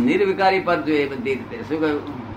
નિર્વિકારી 0.00 0.60
પદ 0.60 0.84
જોઈએ 0.84 1.08
બધી 1.08 1.34
રીતે. 1.34 1.56
શું 1.68 1.80
કહ્યું? 1.80 2.28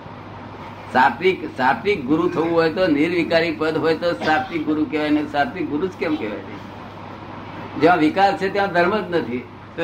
સાત્વિક 0.92 1.44
સાત્વિક 1.56 2.04
ગુરુ 2.04 2.28
થવું 2.28 2.52
હોય 2.52 2.72
તો 2.72 2.86
નિર્વિકારી 2.86 3.50
પદ 3.50 3.76
હોય 3.76 3.96
તો 3.96 4.12
સાત્વિક 4.12 4.66
ગુરુ 4.66 4.84
કહેવાય, 4.84 5.10
ને 5.10 5.26
સાત્વિક 5.32 5.68
ગુરુ 5.68 5.86
જ 5.86 5.90
કેમ 5.90 6.16
કહેવાય? 6.16 6.38
જ્યાં 7.80 7.98
વિકાર 7.98 8.36
છે 8.36 8.52
ત્યાં 8.52 8.72
ધર્મ 8.72 8.96
જ 8.96 9.14
નથી. 9.14 9.38
તો 9.76 9.82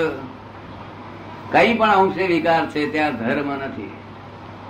કઈ 1.52 1.74
પણ 1.74 1.90
અંશે 1.90 2.26
વિકાર 2.26 2.70
છે 2.70 2.92
ત્યાં 2.92 3.16
ધર્મ 3.16 3.54
નથી. 3.54 3.90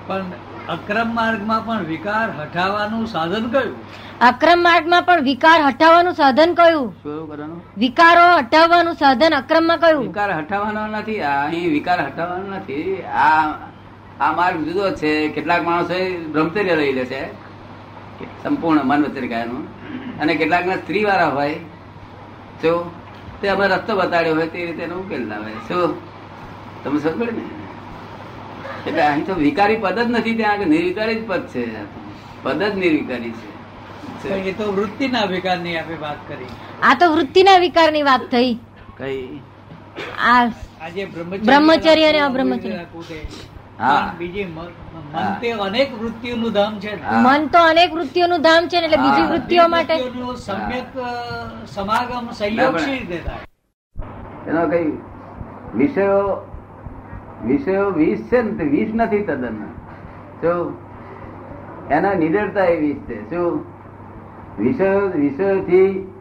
પણ 0.07 0.25
અક્રમ 0.69 1.15
માર્ગમાં 1.15 1.67
પણ 1.67 1.85
વિકાર 1.85 2.31
હટાવવાનું 2.31 3.07
સાધન 3.07 3.49
કયું? 3.49 3.77
અક્રમ 4.21 4.63
માર્ગમાં 4.63 5.03
પણ 5.03 5.23
વિકાર 5.23 5.61
હટાવવાનું 5.63 6.15
સાધન 6.15 6.55
કયું? 6.55 6.93
શું 7.03 7.29
કરવાનું? 7.29 7.63
વિકારો 7.77 8.37
હટાવવાનું 8.37 8.95
સાધન 8.95 9.35
અક્રમમાં 9.35 9.79
કયું? 9.79 10.05
વિકાર 10.05 10.39
હટાવવાનો 10.39 10.87
નથી. 10.87 11.21
આ 11.21 11.47
અહીં 11.47 11.71
વિકાર 11.73 12.07
હટાવવાનો 12.07 12.57
નથી. 12.57 13.03
આ 13.03 13.53
આ 14.21 14.33
માર્ગ 14.33 14.65
જુદો 14.65 14.91
છે. 14.91 15.29
કેટલાક 15.29 15.63
માણસો 15.63 16.25
બ્રહ્મચર્ય 16.33 16.77
લઈ 16.77 16.93
લે 16.93 17.05
છે. 17.05 17.23
સંપૂર્ણ 18.43 18.81
મન 18.85 19.05
વચરિકાનું 19.05 19.63
અને 20.21 20.35
કેટલાક 20.35 20.67
ના 20.67 20.77
સ્ત્રી 20.77 21.05
વાળા 21.05 21.29
હોય 21.29 21.55
જો 22.63 22.91
તે 23.41 23.49
અમે 23.49 23.67
રસ્તો 23.67 23.97
બતાડ્યો 23.97 24.35
હોય 24.35 24.47
તે 24.47 24.65
રીતે 24.67 24.83
એનો 24.83 24.97
ઉકેલ 24.97 25.29
લાવે. 25.29 25.53
શું? 25.69 25.97
તમે 26.85 27.01
સમજ 27.01 27.33
ને 27.33 27.58
એટલે 28.87 29.03
અહીં 29.03 29.27
તો 29.27 29.35
વિકારી 29.35 29.77
પદ 29.77 29.99
જ 29.99 30.11
નથી 30.11 30.35
ત્યાં 30.35 30.53
આગળ 30.53 30.67
નિર્વિકારી 30.67 31.15
જ 31.15 31.29
પદ 31.29 31.47
છે. 31.47 31.65
પદ 32.43 32.63
જ 32.63 32.75
નિર્વિકારી 32.75 33.33
છે. 33.33 34.29
એ 34.29 34.53
તો 34.53 34.73
વૃત્તિના 34.73 35.25
વિકારની 35.25 35.79
આપણે 35.79 35.97
વાત 35.97 36.17
કરી. 36.29 36.47
આ 36.83 36.95
તો 36.95 37.13
વૃત્તિના 37.13 37.59
વિકારની 37.59 38.03
વાત 38.03 38.21
થઈ. 38.21 38.55
કઈ? 38.97 39.41
આ 40.25 40.47
આજે 40.81 41.05
બ્રહ્મચર્ય 41.45 42.09
અને 42.09 42.21
અબ્રહ્મચર્ય. 42.21 42.79
હા. 43.81 44.15
બીજી 44.19 44.45
મન 44.45 45.35
તે 45.41 45.51
અનેક 45.51 46.03
વૃત્તિઓનું 46.03 46.53
ધામ 46.53 46.81
છે. 46.81 47.05
મન 47.05 47.47
તો 47.47 47.59
અનેક 47.59 47.95
વૃત્તિઓનું 47.95 48.43
ધામ 48.43 48.69
છે 48.69 48.77
એટલે 48.77 48.97
બીજી 48.97 49.23
વૃત્તિઓ 49.23 49.69
માટે 49.69 49.99
સમ્યક 50.37 50.87
સમાગમ 51.67 52.31
સહયોગ 52.31 52.33
સંયોગ 52.33 52.75
પણ- 52.75 52.85
શી 52.85 52.91
રીતે 52.91 53.19
થાય 53.19 53.39
એનો 54.49 54.69
કઈ 54.69 54.91
વિષયો 55.75 56.51
વિષયો 57.47 57.91
વીસ 57.91 58.21
છે 58.31 58.43
ને 58.43 58.65
વીસ 58.65 58.95
નથી 58.95 59.23
તદ્દન. 59.23 59.57
જો 60.43 60.73
એના 61.91 62.15
નિડરતા 62.15 62.65
એ 62.65 62.77
વીસ 62.81 62.97
છે. 63.09 63.31
શું 63.31 63.65
વિષયો, 64.59 65.11
વિષયોથી 65.15 66.13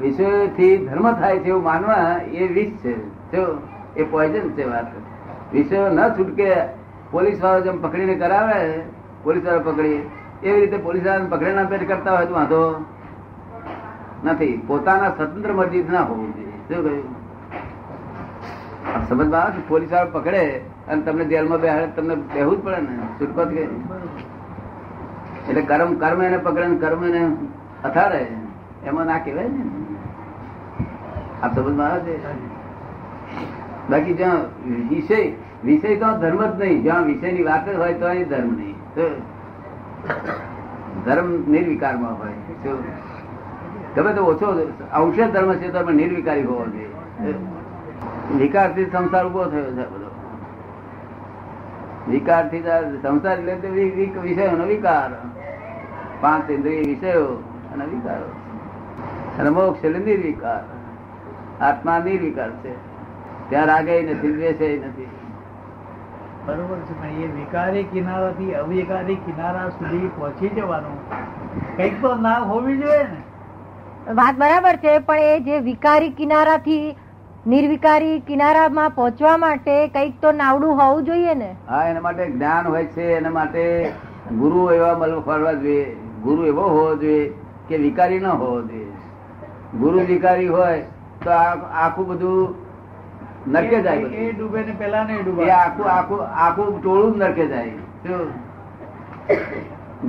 વિષયોથી 0.00 0.76
ધર્મ 0.76 1.12
થાય 1.12 1.38
છે 1.38 1.48
એવું 1.48 1.62
માનવા 1.62 2.20
એ 2.32 2.46
વીસ 2.46 2.72
છે. 2.82 2.94
જો 3.32 3.58
એ 3.96 4.02
પોઈઝન 4.02 4.50
છે 4.50 4.64
વાત. 4.64 4.86
વિષયો 5.52 5.92
ન 5.92 6.00
છૂટકે 6.18 6.50
પોલીસ 7.10 7.42
વાળો 7.42 7.60
જેમ 7.60 7.82
પકડીને 7.82 8.14
કરાવે 8.14 8.82
પોલીસ 9.22 9.44
વાળો 9.44 9.60
પકડી, 9.60 9.98
એવી 10.42 10.60
રીતે 10.60 10.76
પોલીસ 10.76 11.04
વાળાને 11.04 11.28
પકડીને 11.28 11.64
પેટ 11.64 11.88
કરતા 11.88 12.16
હોય 12.16 12.26
તો 12.26 12.34
વાંધો 12.34 12.84
નથી. 14.24 14.62
પોતાના 14.66 15.10
સ્વતંત્ર 15.10 15.52
મરજી 15.52 15.84
ના 15.90 16.00
હોવું 16.00 16.34
જોઈએ. 16.34 16.52
શું 16.68 16.84
કહ્યું? 16.84 17.21
સમજમાં 19.08 19.42
આવે 19.42 19.60
પોલીસ 19.68 19.92
વાળો 19.92 20.10
પકડે 20.12 20.44
અને 20.88 21.02
તમને 21.02 21.24
જેલમાં 21.24 21.60
બેહાડે 21.60 21.86
તમને 21.96 22.14
બેહવું 22.14 22.56
જ 22.56 22.64
પડે 22.64 22.80
ને, 22.80 22.98
છૂટકો 23.20 23.44
કે. 23.44 23.62
એટલે 25.48 25.62
કર્મ 25.62 25.94
કર્મ 25.94 26.22
એને 26.22 26.36
પકડે 26.36 26.66
ને 26.66 26.76
કર્મ 26.76 27.04
એને 27.04 27.22
અથાડે 27.84 28.26
એમાં 28.84 29.06
ના 29.06 29.18
કહેવાય 29.18 29.48
ને. 29.48 29.64
આ 31.42 31.48
સમજમાં 31.48 31.86
આવે 31.92 32.12
છે. 32.12 32.32
બાકી 33.90 34.14
જ્યાં 34.14 34.36
વિષય 34.88 35.32
વિષય 35.64 35.96
તો 35.96 36.08
ધર્મ 36.18 36.40
જ 36.46 36.60
નહીં. 36.60 36.82
જ્યાં 36.82 37.04
વિષયની 37.04 37.42
વાત 37.42 37.68
હોય 37.76 37.94
તો 37.94 38.08
એ 38.08 38.24
ધર્મ 38.24 38.50
નહીં. 38.56 38.76
ધર્મ 41.04 41.28
નિર્વિકારમાં 41.50 42.18
હોય. 42.18 42.34
ગમે 43.96 44.12
તો 44.14 44.22
ઓછો 44.24 44.46
અંશે 44.92 45.24
ધર્મ 45.28 45.52
છે 45.54 45.68
તો 45.70 45.90
નિર્વિકારી 45.90 46.42
હોવો 46.42 46.64
જોઈએ. 46.66 46.88
વિકારથી 48.30 48.84
સંસાર 48.84 49.26
ઊભો 49.26 49.44
થયો 49.44 49.64
છે 49.64 49.86
બધો. 49.90 50.10
વિકારથી 52.08 52.62
સંસાર 53.02 53.38
એટલે 53.38 53.68
વિષયોનો 54.20 54.64
વિકાર. 54.64 55.10
પાંચ 56.20 56.50
ઇન્દ્રિય 56.50 56.80
વિષયો 56.80 57.26
અને 57.72 57.84
વિકારો. 57.84 58.30
અને 59.38 59.50
મોક્ષ 59.50 59.84
એટલે 59.84 59.98
નિર્વિકાર. 59.98 60.62
આત્મા 61.64 61.98
નિર્વિકાર 61.98 62.50
છે. 62.50 62.74
ત્યાં 63.50 63.66
રાગે 63.66 64.02
નથી 64.02 64.32
દ્વેષે 64.32 64.82
નથી. 64.86 65.08
બરોબર 66.46 66.76
છે 66.76 67.00
પણ 67.00 67.06
એ 67.06 67.26
વિકારી 67.26 67.84
કિનારાથી 67.84 68.54
અવિકારી 68.54 69.14
કિનારા 69.14 69.68
સુધી 69.68 70.10
પહોંચી 70.16 70.48
જવાનું. 70.48 70.96
કંઈક 71.76 72.02
તો 72.02 72.14
ના 72.14 72.34
હોવી 72.34 72.78
જોઈએ 72.78 73.02
ને. 73.02 74.12
વાત 74.12 74.34
બરાબર 74.38 74.76
છે 74.76 74.98
પણ 74.98 75.18
એ 75.18 75.40
જે 75.40 75.58
વિકારી 75.58 76.10
કિનારાથી 76.10 76.96
નિર્વિકારી 77.46 78.20
કિનારામાં 78.20 78.90
પહોંચવા 78.90 79.36
માટે 79.38 79.88
કંઈક 79.88 80.20
તો 80.20 80.32
નાવડું 80.32 80.76
હોવું 80.76 81.04
જોઈએ 81.04 81.34
ને. 81.34 81.48
હા 81.68 81.84
એના 81.88 82.00
માટે 82.00 82.26
જ્ઞાન 82.26 82.66
હોય 82.66 82.84
છે 82.86 83.02
એના 83.16 83.30
માટે 83.30 83.92
ગુરુ 84.32 84.70
એવા 84.70 84.98
મળવા 84.98 85.20
ફરવા 85.20 85.52
જોઈએ. 85.52 85.86
ગુરુ 86.22 86.44
એવો 86.46 86.62
હોવો 86.68 86.96
જોઈએ 86.96 87.32
કે 87.68 87.76
વિકારી 87.76 88.20
ન 88.20 88.26
હોવો 88.26 88.60
જોઈએ. 88.62 88.86
ગુરુ 89.78 90.00
વિકારી 90.00 90.46
હોય 90.48 90.80
તો 91.24 91.30
આખું 91.30 92.06
બધું 92.08 92.54
નરકે 93.46 93.80
જાય 93.82 93.96
એ- 93.96 94.32
ડૂબે 94.32 94.60
ને 94.60 94.72
પેલા 94.78 95.04
ને 95.04 95.22
ડૂબે. 95.22 95.50
આખું 95.50 95.90
આખું 95.90 96.20
આખું 96.26 96.82
ટોળું 96.82 97.18
નરકે 97.18 97.46
જાય. 97.46 97.72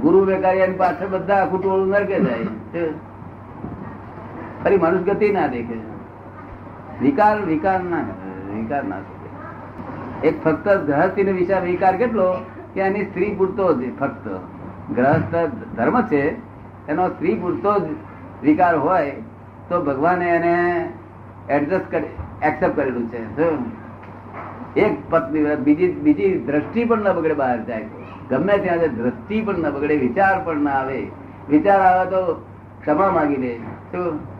ગુરુ 0.02 0.20
વિકારી 0.26 0.60
એની 0.60 0.76
પાછળ 0.76 1.08
બધા 1.08 1.36
આખું 1.36 1.62
ટોળું 1.64 1.90
નરકે 1.90 2.20
જાય? 2.20 2.86
ફરી 4.64 4.78
મનુષ્ય 4.78 5.14
ગતિ 5.14 5.30
ના 5.32 5.48
દેખે. 5.48 5.78
વિકાર 7.04 7.42
વિકાર 7.42 7.80
ના 7.84 7.98
વિકાર 8.56 8.84
ના 8.84 9.00
શકે 9.00 10.28
એક 10.28 10.44
ફક્ત 10.44 10.70
ગ્રહસ્થી 10.70 11.24
નો 11.24 11.32
વિચાર, 11.32 11.62
વિકાર 11.62 11.98
કેટલો? 11.98 12.34
કે 12.74 12.82
એની 12.82 13.06
સ્ત્રી 13.06 13.36
પૂરતો 13.36 13.74
જ 13.74 13.98
ફક્ત. 14.00 14.28
ગ્રહસ્થ 14.96 15.36
ધર્મ 15.76 16.02
છે, 16.02 16.36
એનો 16.88 17.08
સ્ત્રી 17.10 17.36
પૂરતો 17.36 17.80
જ 17.80 17.84
વિકાર 18.44 18.76
હોય, 18.76 19.12
તો 19.70 19.82
ભગવાને 19.82 20.30
એને 20.30 20.90
એડજસ્ટ 21.50 21.92
કરે 21.92 22.10
એક્સેપ્ટ 22.44 22.76
કરેલું 22.76 23.08
છે? 23.08 23.22
એક 24.82 25.10
પત્ની, 25.10 25.56
બીજી 25.56 25.92
બીજી 25.92 26.40
દ્રષ્ટિ 26.40 26.86
પણ 26.86 26.98
ન 27.00 27.14
બગડે 27.14 27.34
બહાર 27.34 27.66
જાય. 27.66 27.86
ગમે 28.30 28.58
ત્યાં 28.58 28.78
દ્રષ્ટિ 28.78 29.42
પણ 29.42 29.58
ન 29.58 29.70
બગડે, 29.72 29.98
વિચાર 29.98 30.44
પણ 30.44 30.58
ના 30.58 30.72
આવે. 30.72 31.08
વિચાર 31.50 31.82
આવે 31.82 32.10
તો 32.10 32.46
ક્ષમા 32.82 33.10
માંગી 33.10 33.36
લે. 33.36 33.58
શું? 33.92 34.33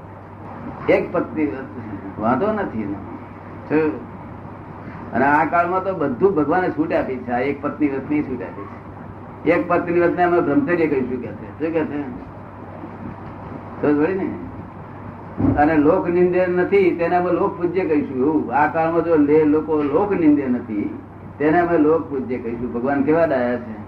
એક 0.90 1.14
પત્ની 1.14 1.58
વાંધો 2.20 2.54
નથી 2.54 2.96
અને 5.14 5.26
આ 5.26 5.46
કાળમાં 5.46 5.84
તો 5.84 5.94
બધું 5.94 6.36
ભગવાને 6.36 6.70
છૂટ 6.70 6.94
આપી 6.94 7.16
છે. 7.16 7.32
એક 7.32 7.62
પત્ની 7.62 7.88
વ્રતની 7.88 8.24
છૂટ 8.24 8.42
આપી 8.42 8.66
છે. 8.66 9.52
એક 9.52 9.68
પત્ની 9.68 10.00
વ્રતને 10.00 10.24
અમે 10.24 10.42
બ્રહ્મચર્ય 10.42 10.88
કહીશું 10.88 11.22
કે 11.22 11.28
છે? 11.28 11.74
શું 11.74 11.88
કે 13.84 13.98
છે? 13.98 14.14
ને. 14.14 14.38
અને 15.58 15.78
લોક 15.78 16.08
નિંદે 16.08 16.48
નથી, 16.48 16.96
તેને 16.96 17.16
અમે 17.16 17.32
લોક 17.32 17.58
પૂજ્ય 17.58 17.86
કહીશું. 17.86 18.18
એવું. 18.18 18.54
આ 18.54 18.68
કાળમાં 18.68 19.04
જો 19.04 19.16
લે 19.16 19.44
લોકો 19.44 19.84
લોક 19.84 20.12
નિંદે 20.12 20.48
નથી, 20.48 21.00
તેને 21.38 21.60
અમે 21.60 21.78
લોક 21.78 22.10
પૂજ્ય 22.10 22.38
કહીશું. 22.38 22.74
ભગવાન 22.74 23.04
કેવા 23.04 23.26
ડાયા 23.26 23.56
છે? 23.56 23.84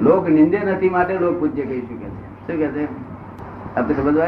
લોક 0.00 0.28
નિંદે 0.28 0.58
નથી 0.58 0.90
માટે 0.90 1.18
લોક 1.18 1.40
પૂજ્ય 1.40 1.62
કહીશું 1.62 2.00
કે 2.00 2.08
છે. 2.08 2.46
શું 2.46 2.56
કે 2.56 2.66
છે? 2.68 2.84
આપણે 3.80 3.94
સમજવા 3.94 4.26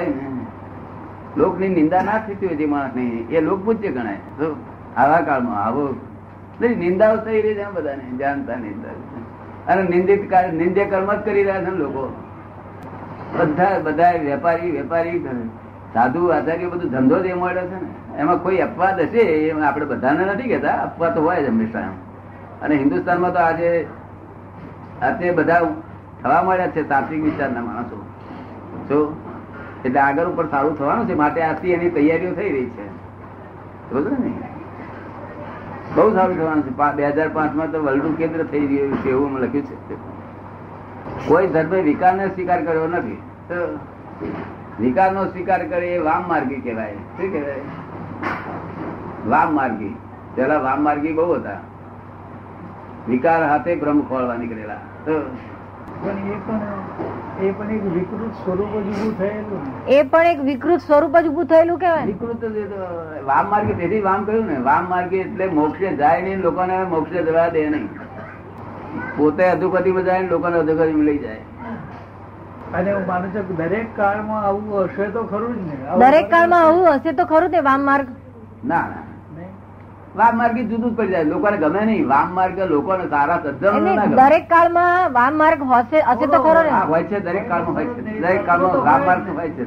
આવી 1.37 1.59
ની 1.59 1.69
નિંદા 1.69 2.03
ના 2.03 2.19
થતી 2.19 2.47
હોય 2.47 2.57
જે 2.57 2.67
માણસની 2.67 3.27
એ 3.31 3.41
લોક 3.41 3.65
પૂજ્ય 3.65 3.89
ગણાય. 3.89 4.15
શું? 4.15 4.57
આવા 4.97 5.17
કાળમાં 5.17 5.65
આવો. 5.65 5.95
નિંદાઓ 6.61 7.17
થઈ 7.17 7.43
રહી 7.43 7.55
છે 7.55 7.71
બધાને 7.71 8.17
જાણતા 8.19 8.57
નિંદા. 8.57 8.89
અને 9.73 9.83
નિંદિત 9.83 10.33
નિંદ્ય 10.53 10.85
કર્મ 10.85 11.15
જ 11.15 11.25
કરી 11.25 11.43
રહ્યા 11.43 11.65
છે 11.65 11.71
લોકો. 11.71 12.23
બધા 13.39 13.79
બધા 13.83 14.11
વેપારી 14.11 14.71
વેપારી 14.71 15.19
સાધુ, 15.95 16.27
આચાર્ય 16.27 16.67
બધું 16.67 16.91
ધંધો 16.91 17.19
જ 17.19 17.27
એમ 17.27 17.49
છે 17.49 17.55
ને. 17.55 18.19
એમાં 18.19 18.43
કોઈ 18.43 18.57
અપવાદ 18.57 19.01
હશે 19.01 19.19
એમાં 19.19 19.69
આપણે 19.69 19.87
બધાને 19.87 20.25
નથી 20.25 20.49
કહેતા. 20.49 20.73
અપવાદ 20.73 21.15
તો 21.15 21.23
હોય 21.23 21.43
જ 21.43 21.49
હંમેશા 21.49 21.81
એમ. 21.81 21.93
અને 22.63 22.75
હિન્દુસ્તાનમાં 22.75 23.33
તો 23.33 23.39
આજે 23.39 23.87
અત્યારે 25.03 25.31
બધા 25.31 25.61
થવા 26.23 26.43
મળ્યા 26.43 26.69
છે 26.69 26.89
તાંત્રિક 26.89 27.23
વિચારના 27.23 27.61
માણસો. 27.61 27.97
જો 28.89 29.17
એટલે 29.85 30.01
આગળ 30.01 30.25
ઉપર 30.25 30.47
સારું 30.47 30.79
થવાનું 30.79 31.09
છે. 31.09 31.15
માટે 31.15 31.43
આથી 31.43 31.73
એની 31.73 31.91
તૈયારીઓ 31.91 32.35
થઈ 32.35 32.53
રહી 32.53 32.67
છે. 32.67 32.87
બહુ 35.95 36.15
સારું 36.15 36.39
થવાનું 36.39 36.63
છે. 36.63 36.97
બે 36.97 37.09
હજાર 37.09 37.29
પાંચમાં 37.29 37.71
તો 37.71 37.83
વલડું 37.83 38.17
કેન્દ્ર 38.17 38.45
થઈ 38.45 38.67
રહ્યું 38.67 38.97
છે 38.97 39.11
એવું 39.11 39.39
લખ્યું 39.39 39.65
છે. 39.65 39.95
કોઈ 41.29 41.47
ધર્મે 41.47 41.81
વિકારને 41.81 42.29
સ્વીકાર 42.29 42.65
કર્યો 42.65 42.87
નથી. 42.87 43.23
તો 43.49 43.55
વિકારનો 44.81 45.25
સ્વીકાર 45.27 45.69
કરે 45.69 45.95
એ 45.95 45.99
વામ 45.99 46.29
માર્ગી 46.29 46.55
કહેવાય. 46.55 46.95
શું 46.95 47.33
કહેવાય? 47.33 47.61
વામ 49.29 49.55
માર્ગી. 49.55 49.97
પેલા 50.35 50.59
વામ 50.59 50.83
માર્ગી 50.83 51.13
બહુ 51.13 51.35
હતા. 51.35 51.61
વિકાર 53.09 53.49
હાથે 53.49 53.77
બ્રહ્મ 53.77 54.01
ખોળવા 54.01 54.37
નીકળેલા. 54.37 54.75
તો 54.75 55.13
એ 57.43 57.53
પણ 57.53 57.71
એક 57.77 57.85
વિકૃત 57.95 58.35
સ્વરૂપ 58.45 58.73
જ 58.77 58.89
ઉભું 58.89 59.15
થયેલું 59.19 59.63
એ 59.89 60.03
પણ 60.05 60.27
એક 60.27 60.41
વિકૃત 60.43 60.81
સ્વરૂપ 60.83 61.17
જ 61.19 61.27
ઉભું 61.27 61.47
થયેલું 61.47 61.79
કેવાય 61.79 62.07
વિકૃત 62.07 62.43
વામ 63.27 63.51
માર્ગે 63.51 63.75
તેથી 63.75 64.01
વામ 64.01 64.25
કહ્યું 64.25 64.47
ને 64.47 64.59
વામ 64.63 64.89
માર્ગે 64.89 65.17
એટલે 65.21 65.47
મોક્ષે 65.53 65.97
જાય 65.97 66.23
નહીં 66.23 66.41
લોકોને 66.41 66.75
મોક્ષે 66.87 67.23
જવા 67.23 67.49
દે 67.51 67.65
નહીં. 67.71 67.89
પોતે 69.17 69.45
અધોગતિમાં 69.45 70.05
જાય 70.05 70.23
ને 70.23 70.29
લોકોને 70.29 70.57
અધોગતિમાં 70.57 71.07
લઈ 71.07 71.19
જાય. 71.19 71.45
અને 72.75 72.91
હું 72.93 73.07
માનું 73.07 73.33
છું 73.33 73.57
દરેક 73.57 73.97
કાળમાં 73.97 74.45
આવું 74.45 74.85
હશે 74.85 75.11
તો 75.11 75.23
ખરું 75.25 75.55
જ 75.55 75.61
ને. 75.69 75.77
દરેક 75.99 76.31
કાળમાં 76.31 76.63
આવું 76.63 76.93
હશે 76.95 77.13
તો 77.13 77.25
ખરું 77.27 77.51
ને 77.51 77.61
વામ 77.61 77.81
માર્ગ. 77.83 78.07
ના 78.65 78.85
ના? 78.89 79.03
વામ 80.15 80.37
માર્ગ 80.37 80.57
જુદું 80.63 80.91
જ 80.91 80.95
પડી 80.97 81.11
જાય. 81.11 81.25
લોકોને 81.27 81.57
ગમે 81.59 81.85
નહીં. 81.85 82.09
વામ 82.09 82.33
માર્ગ 82.35 82.59
લોકોને 82.71 83.05
સારા 83.09 83.39
સજ્જન 83.45 84.17
દરેક 84.17 84.45
કાળમાં 84.49 85.13
વામ 85.13 85.35
માર્ગ 85.37 85.61
હશે 85.71 85.99
હશે 86.03 86.27
તો 86.27 86.39
ખરો 86.41 86.63
ને? 86.63 86.73
હોય 86.91 87.05
છે 87.05 87.21
દરેક 87.21 87.49
કાળમાં 87.49 87.75
હોય 87.77 87.87
છે. 87.95 88.19
દરેક 88.21 88.45
કાળમાં 88.47 88.85
વામ 88.89 89.05
માર્ગ 89.05 89.27
હોય 89.31 89.51
છે. 89.57 89.65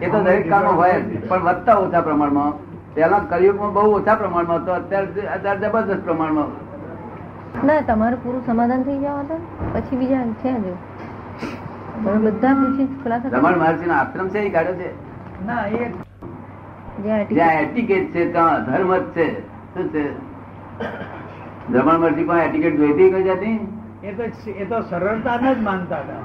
એ 0.00 0.10
તો 0.10 0.18
દરેક 0.20 0.48
કાળમાં 0.50 0.76
હોય 0.76 0.96
પણ 1.28 1.42
વધતા 1.48 1.78
ઓછા 1.78 2.02
પ્રમાણમાં. 2.02 2.52
પેલા 2.94 3.22
કલયુગમાં 3.30 3.72
બહુ 3.74 3.86
ઓછા 3.98 4.16
પ્રમાણમાં 4.16 4.60
હતો. 4.60 4.72
અત્યારે 4.74 5.28
અત્યારે 5.36 5.60
જબરદસ્ત 5.64 6.02
પ્રમાણમાં. 6.04 6.50
ના 7.64 7.80
તમારું 7.88 8.20
પૂરું 8.22 8.42
સમાધાન 8.46 8.82
થઈ 8.84 8.98
જવા 8.98 9.24
દો 9.28 9.36
પછી 9.74 9.96
બીજા 9.98 10.24
છે 10.42 10.52
જ. 10.62 10.66
બધા 12.24 12.54
પૂછી 12.60 12.86
ખુલાસા 13.02 13.30
રમણ 13.34 13.58
મહર્ષિ 13.62 13.86
નો 13.86 13.94
આશ્રમ 13.94 14.28
છે 14.30 14.40
એ 14.46 14.50
કાઢ્યો 14.50 14.76
છે? 14.80 14.88
ના 15.46 15.62
એ 15.78 15.92
જ્યાં 17.02 17.60
એટિકેટ 17.60 18.14
છે 18.14 18.32
ત્યાં 18.32 18.64
ધર્મ 18.64 18.96
જ 18.96 19.02
છે. 19.16 19.26
શું 19.74 19.88
છે? 19.88 20.04
રમણ 21.72 21.98
મહર્ષિ 21.98 22.24
પણ 22.24 22.38
એટિકેટ 22.38 22.76
જોઈતી 22.76 23.10
કઈ 23.10 23.22
જાતી 23.22 23.52
એ 24.04 24.12
તો 24.12 24.22
એ 24.50 24.64
તો 24.64 24.80
સરળતાને 24.80 25.54
જ 25.54 25.58
માનતા 25.58 25.98
હતા. 25.98 26.20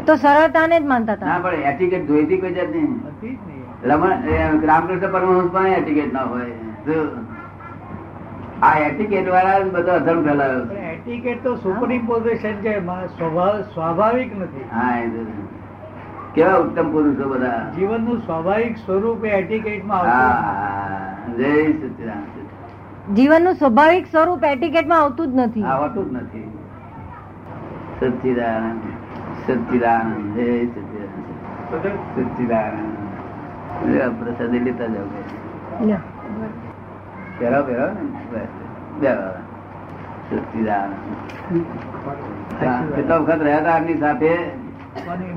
એ 0.00 0.02
તો 0.02 0.14
સરળતાને 0.16 0.80
જ 0.80 0.84
માનતા 0.84 1.26
ના 1.26 1.38
પણ 1.38 1.54
એટિકેટ 1.70 2.06
જોઈતી 2.06 2.40
કઈ 2.40 2.54
જાતી 2.54 2.84
હતી 3.06 3.38
રમણ 3.84 4.66
રામકૃષ્ણ 4.66 5.12
પરમહંસ 5.12 5.50
પણ 5.52 5.66
એટિકેટ 5.66 6.12
ના 6.12 6.22
હોય. 6.22 6.52
આ 8.62 8.78
એટિકેટ 8.78 9.28
વાળા 9.28 9.58
બધો 9.72 9.92
અધર્મ 9.92 10.24
ફેલાયો 10.24 10.66
છે. 10.66 10.74
એટિકેટ 10.92 11.42
તો 11.44 11.56
સુપ્રીમ 11.56 12.06
પોઝિશન 12.06 12.54
છે 12.64 12.78
સ્વભાવ 13.18 13.60
સ્વાભાવિક 13.74 14.38
નથી. 14.38 14.64
હા 14.72 14.98
એ. 14.98 15.08
કેવા 16.36 16.58
ઉત્તમ 16.60 16.86
પુરુષો 16.92 17.24
બધા? 17.30 17.60
જીવનનું 17.76 18.18
સ્વાભાવિક 18.24 18.74
સ્વરૂપ 18.78 19.24
એ 19.24 19.30
એટિકેટમાં 19.36 20.06
હા 20.06 20.24
આવતું 20.24 21.36
જય 21.38 21.52
સચિદાનંદ 21.74 23.16
જીવનનું 23.16 23.54
સ્વાભાવિક 23.54 24.06
સ્વરૂપ 24.08 24.42
એટિકેટમાં 24.44 25.02
આવતું 25.02 25.28
જ 25.32 25.38
નથી. 25.38 25.64
આવતું 25.66 26.06
જ 26.10 26.14
નથી. 26.16 26.46
સચિદાનંદ 27.98 28.82
સચિદાનંદ 29.44 30.36
જય 30.36 30.46
સચિદાનંદ 30.66 31.26
સચિદાનંદ 32.28 32.94
પ્રસાદી 34.20 34.62
લેતા 34.66 34.88
જાવ 34.88 35.08
બસ. 35.10 35.32
પહેરાવ. 37.38 37.66
સચ્ચિદાનંદ 40.28 40.94
હા, 42.60 42.78
કેટલા 42.94 43.18
વખત 43.20 43.40
રહ્યા 43.42 43.60
હતા 43.60 43.74
આમની 43.74 43.98
સાથે? 43.98 44.32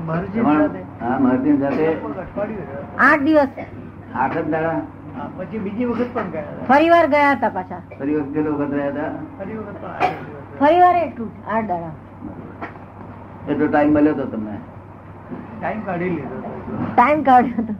મરજી 0.06 0.44
સાથે. 0.44 0.80
હા 1.00 1.18
મહર્ષિ 1.24 1.52
સાથે. 1.60 1.86
આઠ 3.06 3.22
દિવસ 3.26 3.60
આઠ 4.22 4.36
જ 4.38 4.44
દાડા? 4.54 4.78
પછી 5.38 5.60
બીજી 5.66 5.86
વખત 5.90 6.10
પણ 6.16 6.30
ગયા 6.34 6.66
ફરી 6.68 6.90
વાર 6.94 7.06
ગયા 7.14 7.32
હતા 7.34 7.50
પાછા. 7.56 7.80
ફરી 7.98 8.16
વખત 8.16 8.32
કેટલો 8.34 8.52
વખત 8.56 8.72
રહ્યા 8.72 8.92
હતા? 8.92 9.10
ફરી 9.38 9.56
આઠ 10.60 10.82
વાર 10.84 10.96
એટલું 11.04 11.30
આઠ 11.56 11.68
દાડા. 11.72 11.92
એટલો 13.48 13.66
ટાઈમ 13.68 13.92
મળ્યો 13.98 14.14
હતો 14.14 14.26
તમને. 14.34 14.56
ટાઈમ 15.60 15.80
કાઢી 15.86 16.10
લીધો 16.16 16.36
ટાઈમ 16.94 17.22
કાઢ્યો 17.24 17.62
હતો 17.62 17.74